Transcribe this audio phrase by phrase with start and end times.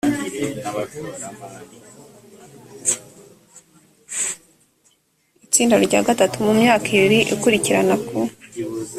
[5.45, 8.17] itsinda rya gatatu mu myaka ibiri ikurikirana ku